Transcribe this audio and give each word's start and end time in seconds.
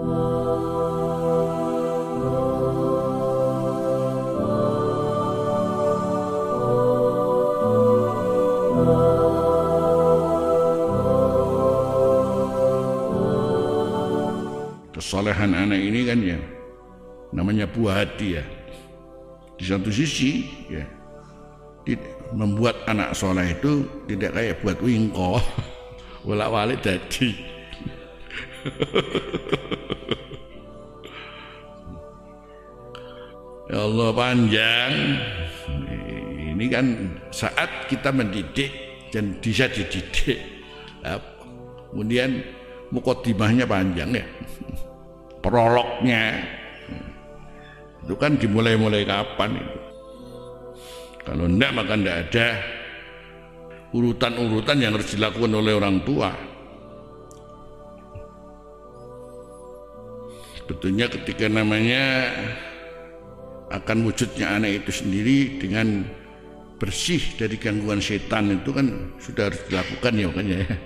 Kesolehan 0.00 0.16
anak 15.52 15.76
ini 15.76 16.08
kan 16.08 16.24
ya 16.24 16.40
namanya 17.36 17.68
buah 17.68 18.00
hati 18.00 18.40
ya. 18.40 18.44
Di 19.60 19.68
satu 19.68 19.92
sisi 19.92 20.48
ya 20.72 20.88
membuat 22.32 22.88
anak 22.88 23.12
soleh 23.12 23.52
itu 23.52 23.84
tidak 24.08 24.32
kayak 24.32 24.64
buat 24.64 24.80
wingko 24.80 25.44
bolak 26.24 26.48
balik 26.48 26.80
jadi 26.80 27.59
ya 33.70 33.78
Allah 33.80 34.08
panjang. 34.12 34.92
Ini 36.50 36.66
kan 36.68 36.86
saat 37.32 37.88
kita 37.88 38.12
mendidik 38.12 38.68
dan 39.08 39.40
bisa 39.40 39.64
dididik. 39.72 40.36
Kemudian 41.90 42.44
mukodimahnya 42.92 43.66
panjang 43.66 44.14
ya. 44.14 44.26
Prolognya. 45.44 46.44
Itu 48.04 48.16
kan 48.16 48.36
dimulai-mulai 48.36 49.06
kapan 49.06 49.60
itu? 49.60 49.78
Kalau 51.20 51.44
enggak 51.46 51.70
maka 51.76 51.94
enggak 51.94 52.18
ada 52.26 52.46
urutan-urutan 53.94 54.82
yang 54.82 54.96
harus 54.96 55.14
dilakukan 55.14 55.52
oleh 55.52 55.72
orang 55.76 56.00
tua. 56.02 56.49
Sebetulnya 60.60 61.08
ketika 61.08 61.48
namanya 61.48 62.30
akan 63.70 64.06
wujudnya 64.06 64.60
anak 64.60 64.84
itu 64.84 65.02
sendiri 65.02 65.62
dengan 65.62 66.04
bersih 66.80 67.20
dari 67.36 67.60
gangguan 67.60 68.00
setan 68.00 68.56
itu 68.56 68.72
kan 68.72 69.12
sudah 69.20 69.52
harus 69.52 69.60
dilakukan 69.68 70.16
ya 70.16 70.26
makanya 70.32 70.56
ya. 70.64 70.76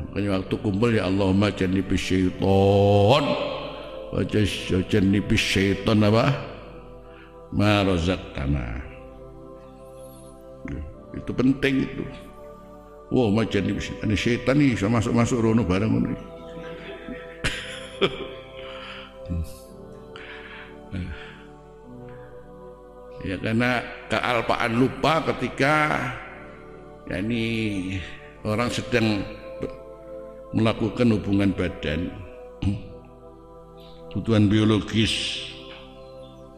Makanya 0.00 0.30
waktu 0.40 0.54
kumpul 0.64 0.90
ya 0.96 1.04
Allahumma 1.06 1.52
jannibis 1.52 2.00
syaiton 2.00 3.24
wa 4.10 4.22
jannibis 4.88 5.42
syaiton 5.44 6.04
apa? 6.04 6.24
Ma 7.54 7.84
razaqtana. 7.84 8.80
Itu 11.14 11.30
penting 11.34 11.84
itu. 11.84 12.04
Wah 13.10 13.26
wow, 13.26 13.42
macam 13.42 13.66
ini 13.66 13.74
ini 14.06 14.14
setan 14.14 14.62
nih 14.62 14.78
bisa 14.78 14.86
masuk 14.86 15.10
masuk 15.10 15.42
rono 15.42 15.66
barang 15.66 15.90
ini 15.98 16.14
ya 23.20 23.36
karena 23.38 23.84
kealpaan 24.08 24.72
lupa 24.74 25.22
ketika 25.32 25.74
ya 27.06 27.20
ini 27.20 27.44
orang 28.44 28.72
sedang 28.72 29.22
melakukan 30.50 31.14
hubungan 31.14 31.50
badan. 31.54 32.10
Kebutuhan 34.10 34.50
biologis. 34.50 35.46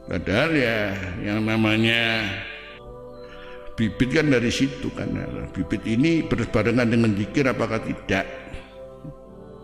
Padahal 0.08 0.50
ya 0.56 0.78
yang 1.20 1.44
namanya 1.44 2.24
bibit 3.76 4.08
kan 4.16 4.32
dari 4.32 4.48
situ 4.48 4.88
kan. 4.96 5.12
Bibit 5.52 5.84
ini 5.84 6.24
berbarengan 6.24 6.88
dengan 6.88 7.12
zikir 7.12 7.44
apakah 7.44 7.84
tidak? 7.84 8.24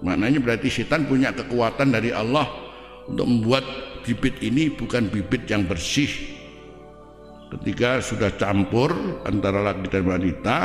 Maknanya 0.05 0.39
berarti 0.39 0.69
setan 0.71 1.09
punya 1.09 1.35
kekuatan 1.35 1.91
dari 1.91 2.13
Allah 2.15 2.68
untuk 3.09 3.27
membuat 3.27 3.65
bibit 4.05 4.39
ini 4.45 4.69
bukan 4.73 5.09
bibit 5.09 5.49
yang 5.49 5.65
bersih. 5.65 6.09
Ketika 7.49 8.05
sudah 8.05 8.31
campur 8.37 8.93
antara 9.25 9.65
laki 9.65 9.89
dan 9.89 10.05
wanita 10.05 10.59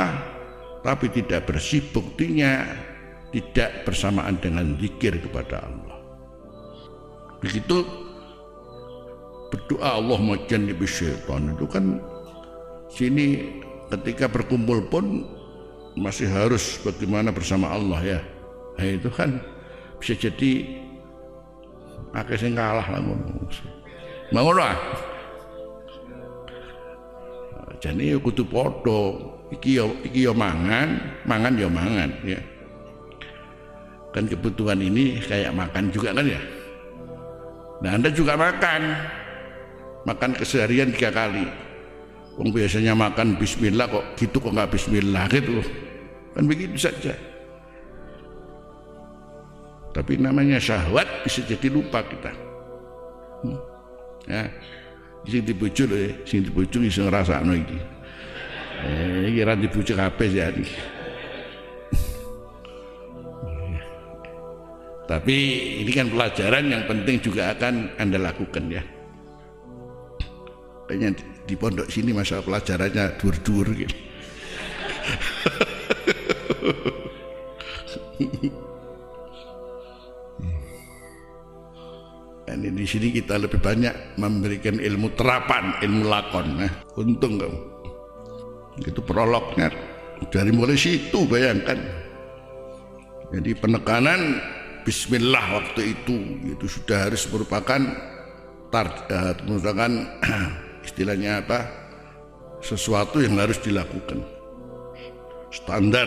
tapi 0.84 1.08
tidak 1.08 1.48
bersih 1.48 1.80
buktinya 1.96 2.68
tidak 3.32 3.88
bersamaan 3.88 4.36
dengan 4.36 4.76
zikir 4.76 5.16
kepada 5.16 5.64
Allah. 5.64 5.96
Begitu 7.40 7.82
berdoa 9.48 9.96
Allah 9.96 10.18
majan 10.20 10.68
syaitan 10.84 11.56
itu 11.56 11.66
kan 11.66 11.98
sini 12.92 13.58
ketika 13.88 14.28
berkumpul 14.28 14.84
pun 14.92 15.24
masih 15.96 16.28
harus 16.28 16.78
bagaimana 16.84 17.32
bersama 17.32 17.72
Allah 17.72 18.00
ya. 18.02 18.20
Nah, 18.76 18.86
itu 18.86 19.08
kan 19.08 19.38
bisa 20.02 20.18
jadi 20.18 20.83
akeh 22.12 22.36
sing 22.36 22.52
kalah 22.52 22.84
lah 22.84 23.00
ngono. 23.00 23.48
Mau 24.34 24.50
lah. 24.52 24.76
Jadi 27.80 28.16
kudu 28.20 28.44
padha. 28.44 29.32
Iki 29.52 29.70
yo 29.76 29.86
iki 30.02 30.24
yo 30.24 30.32
mangan 30.32 30.98
mangan 31.28 31.54
yo 31.54 31.68
mangan 31.68 32.10
ya. 32.24 32.40
Kan 34.10 34.26
kebutuhan 34.26 34.80
ini 34.80 35.20
kayak 35.20 35.52
makan 35.52 35.92
juga 35.92 36.16
kan 36.16 36.26
ya? 36.26 36.40
Nah 37.84 37.90
anda 37.94 38.08
juga 38.10 38.34
makan. 38.34 38.82
Makan 40.04 40.30
keseharian 40.36 40.92
tiga 40.92 41.12
kali. 41.12 41.44
Wong 42.34 42.50
biasanya 42.50 42.98
makan 42.98 43.38
bismillah 43.38 43.86
kok 43.86 44.04
gitu 44.18 44.36
kok 44.42 44.52
nggak 44.52 44.70
bismillah 44.74 45.24
gitu. 45.30 45.62
Kan 46.34 46.44
begitu 46.50 46.76
saja. 46.76 47.33
Tapi 49.94 50.18
namanya 50.18 50.58
syahwat 50.58 51.22
bisa 51.22 51.46
jadi 51.46 51.70
lupa 51.70 52.02
kita. 52.02 52.34
Hmm. 53.46 53.62
Ya. 54.26 54.50
Sing 55.24 55.46
dibujuk 55.46 55.86
lho, 55.88 56.10
sing 56.26 56.42
dibujuk 56.44 56.82
iso 56.82 57.06
ngrasakno 57.06 57.54
iki. 57.54 57.78
Eh, 58.84 59.30
iki 59.30 59.46
ra 59.46 59.54
dibujuk 59.54 59.94
kabeh 59.94 60.28
jadi. 60.34 60.66
Tapi 65.14 65.36
ini 65.86 65.92
kan 65.94 66.10
pelajaran 66.10 66.74
yang 66.74 66.90
penting 66.90 67.22
juga 67.22 67.54
akan 67.54 67.94
Anda 67.94 68.18
lakukan 68.18 68.66
ya. 68.74 68.82
Kayaknya 70.90 71.16
di 71.46 71.54
pondok 71.56 71.88
sini 71.88 72.12
masa 72.12 72.42
pelajarannya 72.42 73.14
dur-dur 73.16 73.72
gitu. 73.78 73.94
di 82.74 82.84
sini 82.84 83.14
kita 83.14 83.38
lebih 83.38 83.62
banyak 83.62 84.18
memberikan 84.18 84.76
ilmu 84.82 85.14
terapan, 85.14 85.78
ilmu 85.80 86.04
lakon. 86.10 86.46
Nah, 86.58 86.72
untung 86.98 87.38
kamu. 87.38 87.58
Itu 88.82 89.00
prolognya. 89.06 89.70
Dari 90.30 90.50
mulai 90.50 90.74
situ 90.74 91.26
bayangkan. 91.30 91.78
Jadi 93.34 93.50
penekanan 93.58 94.42
Bismillah 94.84 95.64
waktu 95.64 95.96
itu 95.96 96.44
itu 96.44 96.66
sudah 96.68 97.08
harus 97.08 97.24
merupakan 97.32 97.80
tar, 98.68 99.08
uh, 99.08 99.32
merupakan 99.48 99.90
istilahnya 100.86 101.40
apa 101.40 101.64
sesuatu 102.60 103.24
yang 103.24 103.40
harus 103.40 103.56
dilakukan 103.64 104.20
standar 105.48 106.04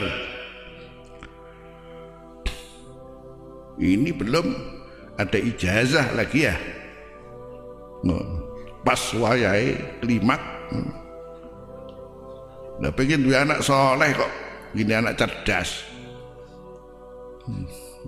ini 3.81 4.13
belum 4.13 4.76
ada 5.17 5.37
ijazah 5.37 6.13
lagi 6.13 6.45
ya? 6.45 6.55
Pas 8.87 9.01
wayai 9.19 9.99
klimak. 9.99 10.39
Nah 12.77 12.91
pengen 12.95 13.27
dua 13.27 13.43
anak 13.43 13.59
soleh 13.65 14.15
kok. 14.15 14.31
Gini 14.71 14.93
anak 14.95 15.19
cerdas. 15.19 15.83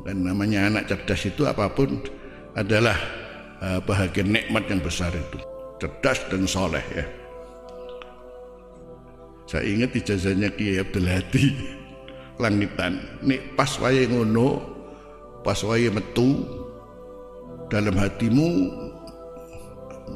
Dan 0.06 0.24
namanya 0.24 0.72
anak 0.72 0.88
cerdas 0.88 1.28
itu 1.28 1.44
apa 1.44 1.68
pun 1.68 2.00
Adalah 2.58 2.98
uh, 3.62 3.80
bahagian 3.84 4.32
nikmat 4.32 4.68
yang 4.72 4.80
besar 4.80 5.12
itu. 5.12 5.40
Cerdas 5.84 6.20
dan 6.32 6.48
soleh 6.48 6.84
ya. 6.92 7.06
Saya 9.50 9.66
ingat 9.66 9.96
ijazahnya 9.96 10.50
Kiai 10.54 10.82
Abdul 10.82 11.08
Hadi. 11.08 11.46
Langitan. 12.42 13.00
Nek 13.24 13.56
pas 13.60 13.70
wae 13.80 14.08
ngono, 14.08 14.64
pas 15.44 15.60
wae 15.64 15.92
metu 15.92 16.59
dalam 17.70 17.94
hatimu 17.94 18.50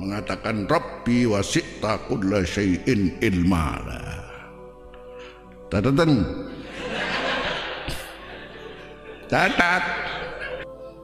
mengatakan 0.01 0.65
Rabbi 0.65 1.29
wasi'ta 1.29 2.01
kulla 2.09 2.41
syai'in 2.41 3.21
ilma. 3.21 3.77
Tadatan. 5.69 6.25
Catat. 9.29 9.83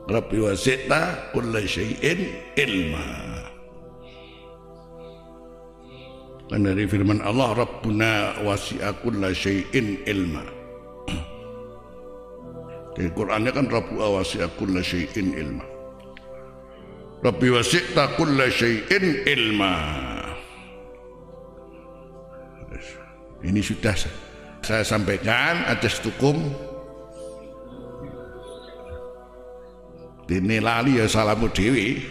Rabbi 0.09 0.37
wasi'ta 0.41 1.29
kulla 1.37 1.61
syai'in 1.61 2.33
ilma. 2.57 3.05
Dan 6.49 6.65
dari 6.65 6.89
firman 6.89 7.21
Allah 7.21 7.61
Rabbuna 7.61 8.41
wasi'a 8.41 8.89
kulla 9.05 9.29
syai'in 9.29 10.01
ilma. 10.09 10.41
Di 12.97 13.05
Qur'annya 13.13 13.53
kan 13.53 13.69
Rabbu 13.69 14.01
wasi'a 14.01 14.49
kulla 14.57 14.81
syai'in 14.81 15.37
ilma. 15.37 15.78
Rabbi 17.19 17.47
wasi'ta 17.51 18.15
kulla 18.15 18.47
syai'in 18.47 19.27
ilma. 19.27 19.75
Ini 23.39 23.59
sudah 23.63 23.95
saya 24.63 24.83
sampaikan 24.83 25.63
atas 25.67 26.03
tukum 26.03 26.35
dene 30.27 30.59
lali 30.59 30.99
ya 30.99 31.07
salamu 31.07 31.47
dewi 31.49 32.03